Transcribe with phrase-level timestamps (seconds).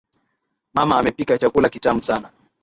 [0.73, 2.29] Mama amepika chakula kitamu sana.